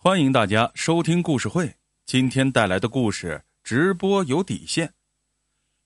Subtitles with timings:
[0.00, 1.74] 欢迎大家收听故事会。
[2.06, 4.94] 今天带来的故事：直播有底线。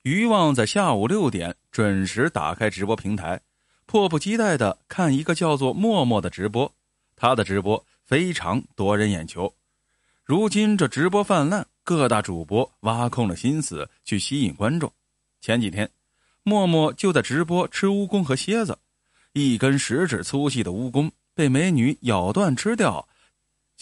[0.02, 3.40] 渔望在下午六点准时打开直播平台，
[3.86, 6.70] 迫不及待的看一个叫做默默的直播。
[7.16, 9.50] 他的直播非常夺人眼球。
[10.22, 14.92] 如今这直播泛滥，各大主播挖空了心思去吸引观众。
[15.40, 15.90] 前几天，
[16.42, 18.78] 默默就在直播吃蜈蚣和蝎子，
[19.32, 23.08] 一根食指粗细的蜈蚣被美女咬断吃掉。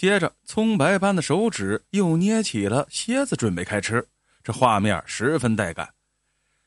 [0.00, 4.08] 接着，葱白般的手指又捏起了蝎子，准备开吃。
[4.42, 5.90] 这画面十分带感。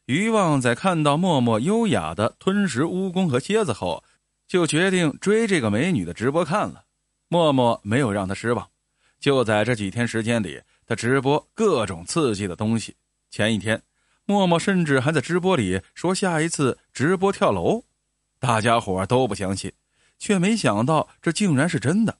[0.06, 4.04] 渔望在看到默默优雅的吞食蜈蚣和蝎子后，
[4.48, 6.84] 就决定追这个美女的直播看了。
[7.28, 8.70] 默默没有让他失望，
[9.20, 12.96] 就在这几天时间里，他直播各种刺激的东西。
[13.32, 13.82] 前一天，
[14.26, 17.84] 默默甚至还在直播里说下一次直播跳楼，
[18.40, 19.72] 大家伙都不相信，
[20.20, 22.20] 却没想到这竟然是真的。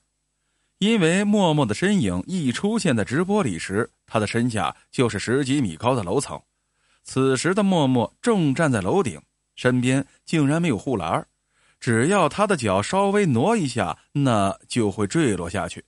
[0.84, 6.38] 因为默默的身影一出现在直播里时，他的身下就是十几米高的楼层。
[7.04, 9.18] 此时的默默正站在楼顶，
[9.56, 11.26] 身边竟然没有护栏，
[11.80, 15.82] 只要他的脚稍微挪一下，那就会坠落下去。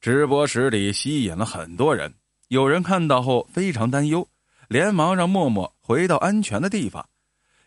[0.00, 2.14] 直播室里吸引了很多人，
[2.46, 4.24] 有人看到后非常担忧，
[4.68, 7.02] 连忙让默默回到安全的地方；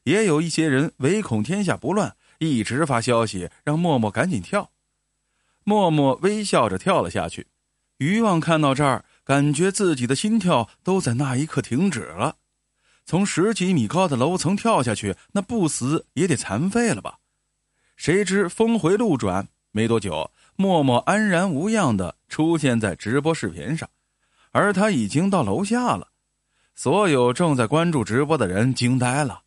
[0.05, 4.71] 也有一些人唯恐天下不乱，一直发消息让默默赶紧跳。
[5.69, 7.45] 默默微笑着跳了下去，
[7.97, 12.37] 渔望看到这儿，感觉自己的心跳都在那一刻停止了。
[13.05, 17.17] 从十几米高的楼层跳下去，那不死也得残废了吧？
[17.97, 23.89] 谁知峰回路转，没多久，默默安然无恙的出现在直播视频上，
[24.53, 26.07] 而他已经到楼下了。
[26.75, 29.41] 所有正在关注直播的人惊呆了，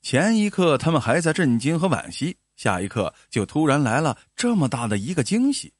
[0.00, 2.38] 前一刻他们还在震惊和惋惜。
[2.62, 5.72] 下一刻就突然来了这么大的一个惊喜，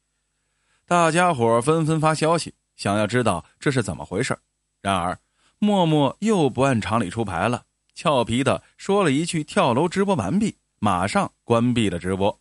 [0.84, 4.36] 大家伙纷纷发消息，想要知道这是怎么回事。
[4.80, 5.16] 然而，
[5.60, 7.62] 默默又不按常理出牌了，
[7.94, 12.36] 俏皮的说了一句“跳楼直播完毕”，马上关闭了直播。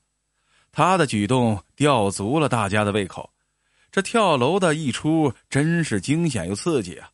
[0.71, 3.31] 他的举动吊足了大家的胃口，
[3.91, 7.11] 这跳楼的一出真是惊险又刺激啊！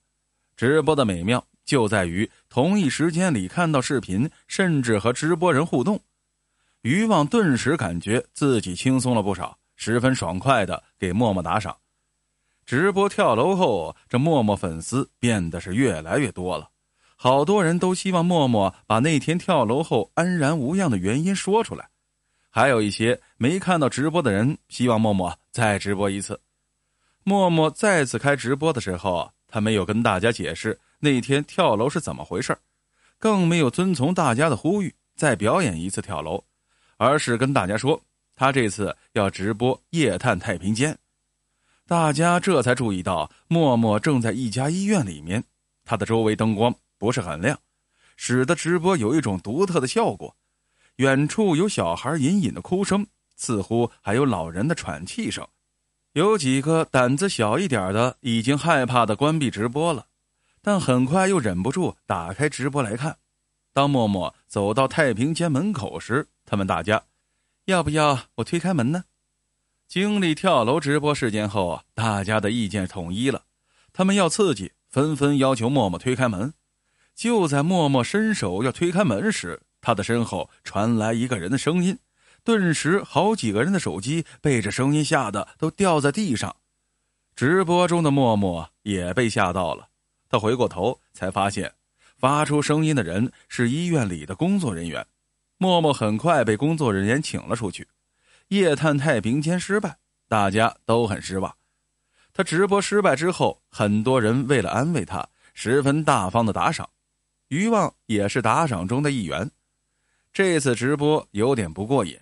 [0.56, 6.00] 直播的美妙就在于同一时间里看到视频，甚至和直播人互动。
[6.88, 11.76] 渔望顿时感觉自己轻松了不少，十分爽快的给默默打赏。
[12.66, 16.70] 直播跳楼后，这默默粉丝变得是越来越多了，
[17.18, 21.90] 好多人都希望默默把那天跳楼后安然无恙的原因说出来，
[22.50, 26.40] 还有一些没看到直播的人希望默默再直播一次。
[27.26, 32.58] 默默再次开直播的时候，他没有跟大家解释那天跳楼是怎么回事，
[33.20, 36.42] 更没有遵从大家的呼吁再表演一次跳楼。
[36.98, 38.02] 而是跟大家说，
[38.36, 40.98] 他这次要直播夜探太平间，
[41.88, 45.44] 大家这才注意到默默正在一家医院里面，
[45.86, 47.58] 他的周围灯光不是很亮，
[48.16, 50.36] 使得直播有一种独特的效果。
[50.98, 53.06] 远处有小孩隐隐的哭声，
[53.36, 55.48] 似乎还有老人的喘气声。
[56.14, 60.08] 有几个胆子小一点的已经害怕的关闭直播了，
[60.64, 63.16] 但很快又忍不住打开直播来看。
[63.78, 67.04] 当默默走到太平间门口时，他们大家，
[67.66, 69.04] 要不要我推开门呢？
[69.88, 73.44] 经历跳楼直播事件后，大家的意见统一了，
[73.94, 76.56] 他们要刺激，纷纷要求默默推开门。
[77.14, 82.00] 就在默默伸手要推开门时，他的身后传来一个人的声音，
[82.44, 86.56] 顿时好几个人的手机被这声音吓得都掉在地上。
[87.36, 89.90] 直播中的默默也被吓到了，
[90.28, 91.76] 他回过头才发现。
[92.18, 95.06] 发出声音的人是医院里的工作人员，
[95.58, 97.88] 默默很快被工作人员请了出去。
[98.48, 99.98] 夜探太平间失败，
[100.28, 101.56] 大家都很失望。
[102.34, 106.90] 他直播失败之后，很多人为了安慰他，十分大方的打赏。
[107.50, 109.50] 余望也是打赏中的一员。
[110.32, 112.20] 这次直播有点不过瘾，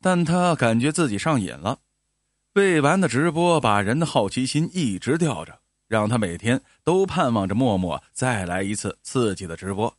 [0.00, 1.78] 但他感觉自己上瘾了。
[2.54, 5.61] 未完的直播把人的好奇心一直吊着。
[5.92, 9.94] 让他每天都盼望着默默再来一次刺激的直播。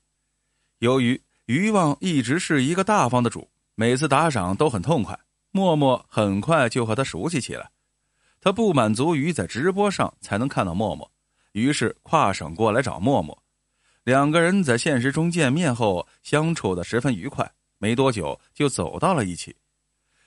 [0.80, 5.16] 由于渔望一直是一个大方的主，每次打赏都很痛快，
[5.52, 7.70] 默默很快就和他熟悉起来。
[8.42, 11.12] 他不满足于在直播上才能看到默默，
[11.52, 13.38] 于是跨省过来找默默。
[14.04, 17.48] 两个人在现实中见面后，相处的十分愉快，
[17.78, 19.56] 没多久就走到了一起。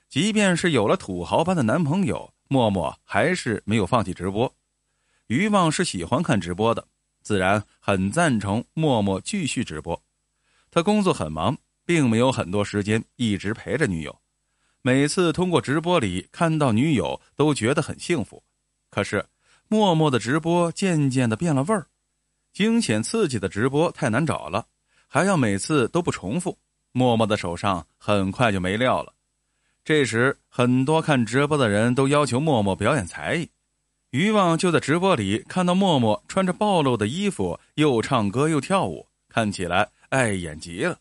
[0.09, 4.55] 即便是有了土豪般的男朋友，默默还是没有放弃直播。
[5.29, 6.87] 渔望是喜欢看直播的，
[7.23, 10.01] 自然很赞成默默继续直播。
[10.71, 14.17] 他工作很忙，并没有很多时间一直陪着女友。
[14.83, 18.45] 每次通过直播里看到女友，都觉得很幸福，
[18.89, 19.27] 可是
[19.67, 21.89] 默默的直播渐渐的变了味儿，
[22.53, 24.65] 惊险刺激的直播太难找了，
[25.09, 26.57] 还要每次都不重复，
[26.93, 29.13] 默默的手上很快就没料了。
[29.85, 33.51] 这时，很多看直播的人都要求默默表演才艺。
[34.17, 40.99] 渔网就在直播里看到默默穿着暴露的衣服，又唱歌又跳舞，看起来碍眼极了。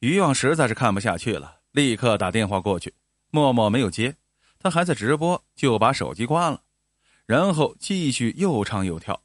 [0.00, 2.92] 渔网实在是看不下去了，立刻打电话过去。
[3.30, 4.16] 默默没有接，
[4.58, 6.60] 他还在直播，就把手机关了，
[7.24, 9.22] 然后继续又唱又跳。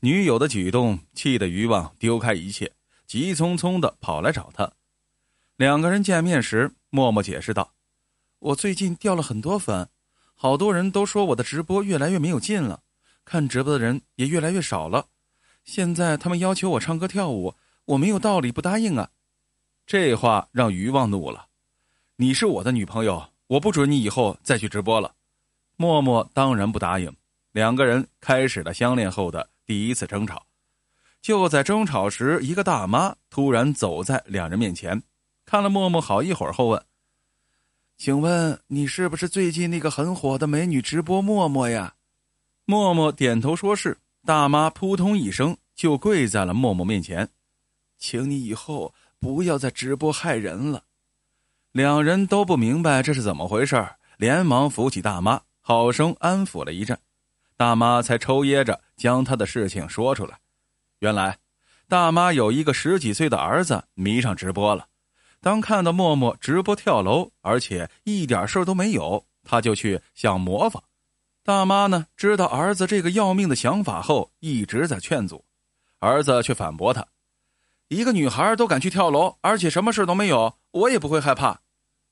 [0.00, 2.70] 女友的举动气得渔网丢开一切，
[3.06, 4.70] 急匆匆的跑来找他。
[5.56, 7.72] 两个人见面时，默默解释道。
[8.40, 9.88] 我最近掉了很多粉，
[10.38, 12.80] 好多人都说我的直播越来越没有劲了，
[13.24, 15.06] 看直播的人也越来越少了。
[15.64, 17.54] 现在他们要求我唱歌跳舞，
[17.86, 19.08] 我没有道理不答应啊！
[19.86, 21.46] 这话让渔望怒了。
[22.16, 25.14] 你是我的女朋友，我不准你以后再去直播了。
[25.76, 27.10] 默默当然不答应。
[27.52, 30.44] 两个人开始了相恋后的第一次争吵。
[31.22, 35.02] 就在争吵时，一个大妈突然走在两人面前，
[35.46, 36.84] 看了默默好一会儿后问。
[37.96, 41.94] 请问你是不是最近那个很火的美女直播默默呀？
[42.64, 43.98] 默默点头说是。
[44.24, 47.28] 大妈扑通一声就跪在了默默面前，
[47.96, 50.82] 请你以后不要再直播害人了。
[51.70, 56.98] 两人都不明白这是怎么回事连忙扶起大妈，好生安抚了一阵，
[57.56, 60.36] 大妈才抽噎着将她的事情说出来。
[60.98, 61.38] 原来，
[61.86, 64.88] 大妈有一个十几岁的儿子迷上直播了。
[65.46, 70.82] 当看到默默直播跳楼，而且一点事儿都没有，他就去想模仿。
[71.44, 75.44] 大妈呢，知道儿子这个要命的想法后，一直在劝阻，
[76.00, 77.06] 儿子却反驳他
[77.86, 81.60] ：“一个女孩都敢去跳楼，而且什么事都没有，我也不会害怕。”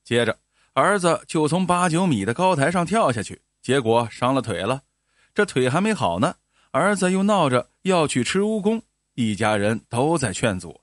[0.05, 0.39] 接着，
[0.71, 4.81] 儿子就从八九米的高台上跳下去，结果伤了腿了。
[5.33, 6.35] 这腿还没好呢，
[6.71, 8.81] 儿子又闹着要去吃蜈蚣，
[9.13, 10.79] 一家人都在劝阻，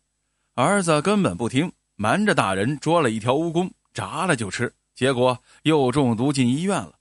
[0.52, 1.72] 儿子根本不听。
[2.02, 6.94] 瞒着大人捉了一条蜈蚣，炸了就吃，结果又中毒进医院了。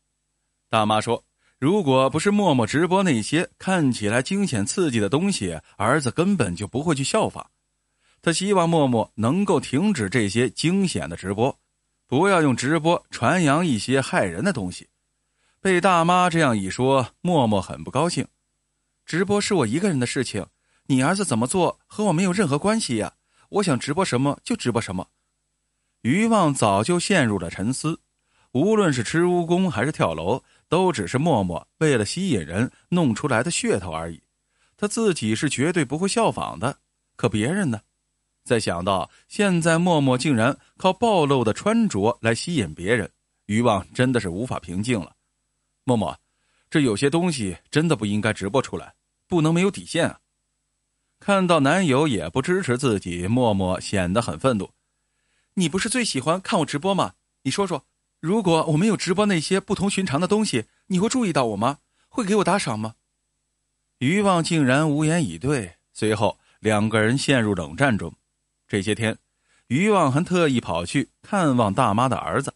[0.70, 1.24] 大妈说
[1.58, 7.44] ：“如果不是默默直播那些看起来惊险刺激的东西，儿子根本就不会去效仿。
[8.22, 11.58] 他希望默默能够停止这些惊险的直播，
[12.06, 14.88] 不要用直播传扬一些害人的东西。”
[15.60, 18.28] 被大妈这样一说，默默很不高兴。
[19.08, 20.46] 直播是我一个人的事情，
[20.86, 23.12] 你儿子怎么做和我没有任何关系呀。
[23.52, 25.06] 我想直播什么就直播什么，
[26.04, 28.00] 余望早就陷入了沉思。
[28.54, 34.22] 无论是吃蜈蚣还是跳楼，都只是默默为了吸引人弄出来的噱头而已。
[34.78, 36.78] 他自己是绝对不会效仿的。
[37.18, 37.82] 可别人呢？
[38.46, 43.12] 再想到现在默默竟然靠暴露的穿着来吸引别人，
[43.48, 45.14] 余望真的是无法平静了。
[45.84, 46.18] 默默，
[46.70, 48.94] 这有些东西真的不应该直播出来，
[49.28, 50.20] 不能没有底线啊！
[51.22, 54.72] 看到男友也不支持自己，默默显得很愤怒。
[55.54, 57.14] 你不是最喜欢看我直播吗？
[57.44, 57.86] 你说说，
[58.20, 61.78] 如果我没有直播那些不同寻常的东西，你会注意到我吗？
[62.10, 62.96] 会给我打赏吗？
[64.00, 65.76] 余望竟然无言以对。
[65.94, 68.12] 随后，两个人陷入冷战中。
[68.68, 69.16] 这些天，
[69.68, 72.52] 余望还特意跑去看望大妈的儿子，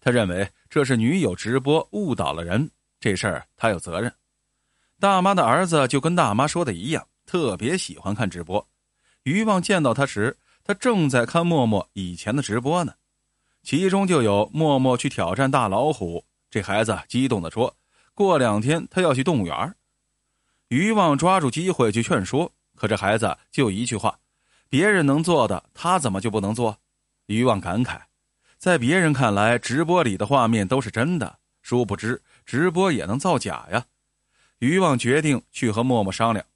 [0.00, 2.70] 他认为这是女友直播误导了人，
[3.00, 4.14] 这事儿他有责任。
[5.00, 7.04] 大妈的儿子就跟大妈说的一样。
[7.26, 8.66] 特别喜欢看直播，
[9.24, 12.94] 渔望见到他时，他正在看默默以前的直播呢，
[13.62, 16.24] 其中就有默默去挑战大老虎。
[16.48, 17.76] 这孩子激动地说
[18.14, 19.74] ：“过两天他要去动物园。”
[20.68, 24.18] 渔望抓住机会去劝说，可这孩子就一句话
[24.70, 26.78] ：“别人能做的，他怎么就不能做？”
[27.26, 28.00] 渔望感慨，
[28.56, 33.84] 在别人看来，直播里的画面都是真的，殊不知直播也能造假呀。
[34.60, 36.46] 渔望决定去和默默商量。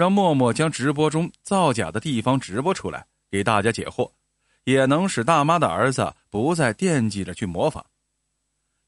[0.00, 4.10] 让默默将直播中造假的地方直播出来，给大家解惑，
[4.64, 7.84] 也能使大妈的儿子不再惦记着去模仿。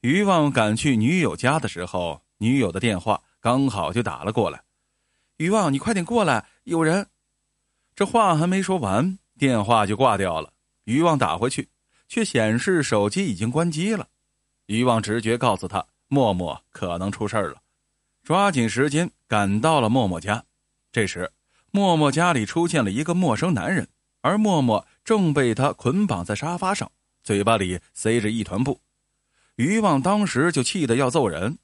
[0.00, 4.62] 于旺赶去女友家的时候，女友的电话刚好就打了过来。
[5.36, 7.06] 于旺，你快点过来，有人。
[7.94, 10.50] 这话还没说完，电话就挂掉了。
[10.84, 11.68] 于旺打回去，
[12.08, 14.08] 却显示手机已经关机了。
[14.64, 17.60] 于旺直觉告诉他，默默可能出事了，
[18.22, 20.42] 抓紧时间赶到了默默家。
[20.92, 21.32] 这时，
[21.70, 23.88] 默默家里出现了一个陌生男人，
[24.20, 26.92] 而默默正被他捆绑在沙发上，
[27.24, 28.78] 嘴巴里塞着一团布。
[29.56, 31.58] 于旺当时就气得要揍人，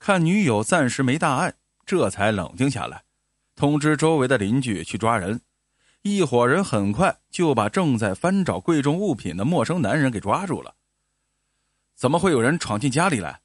[0.00, 1.54] 看女友暂时没大碍，
[1.86, 3.04] 这才冷静下来，
[3.54, 5.40] 通知周围的邻居去抓人。
[6.02, 10.74] 一伙人很快就把正在翻找贵重物品的陌生男人给抓住了。
[11.94, 13.40] 怎么会有人闯进家里来？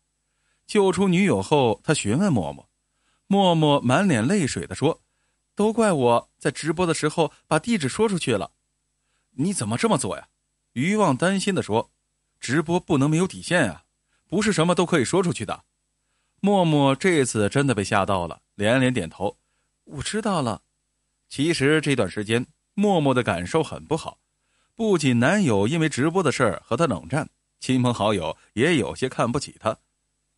[0.66, 2.68] 救出女友后，他询问默默，
[3.28, 5.00] 默默满脸泪水的说
[5.60, 8.52] ：“都怪我在直播的时候把地址说出去了。”
[9.36, 10.30] 你怎么这么做呀？
[10.72, 11.92] 渔望担心的说
[12.40, 13.84] ：“直播不能没有底线啊，
[14.30, 15.66] 不是什么都可以说出去的。”
[16.40, 19.36] 默默这次真的被吓到了，连连点头
[19.84, 20.62] ：“我知道了。”
[21.28, 24.18] 其实这段时间，默默的感受很不好，
[24.76, 29.78] 不仅男友因为直播的事儿和她冷战，亲朋好友也有些看不起她，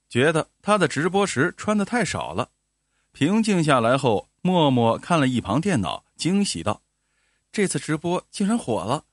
[0.10, 2.50] 觉得她的直播时穿的太少了。
[3.12, 6.81] 平静下来后，默默看了一旁电脑，惊喜道
[7.51, 9.05] ：“这次直播竟然火了！”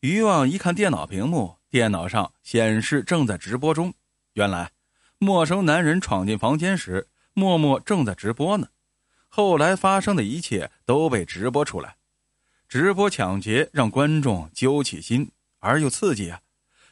[0.00, 3.94] 渔网一看电脑屏幕，电脑上显示正在直播中，
[4.34, 4.72] 原来。
[5.18, 8.68] 陌生男人闯进房间时，默默正在直播呢。
[9.28, 11.96] 后来发生的一切都被直播出来，
[12.68, 16.40] 直播抢劫让观众揪起心而又刺激啊！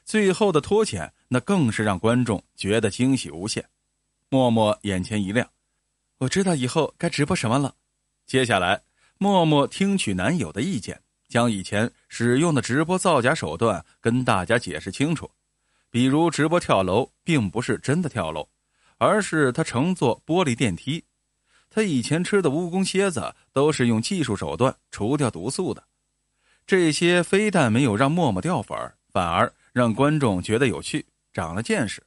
[0.05, 3.69] 最后的脱险，那更是让观众觉得惊喜无限。
[4.31, 5.51] 默默眼前一亮，
[6.19, 7.75] 我知道以后该直播什么了。
[8.27, 8.83] 接下来，
[9.19, 15.31] 默默听取男友的意见，将以前使用的直播造假手段跟大家解释清楚。
[15.91, 18.49] 比如直播跳楼，并不是真的跳楼，
[18.99, 21.03] 而是他乘坐玻璃电梯。
[21.71, 25.83] 他以前吃的蜈蚣蝎子都是用技术手段除掉毒素的。
[26.67, 28.77] 这些非但没有让默默掉粉
[29.11, 32.03] 反而让观众觉得有趣，长了见识。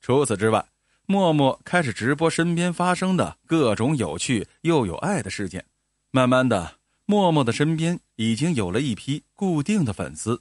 [0.00, 0.64] 除此之外，
[1.10, 5.64] 默默开始直播身边发生的各种有趣又有爱的事件。
[6.12, 6.74] 慢慢的，
[7.04, 10.40] 默默的身边已经有了一批固定的粉丝。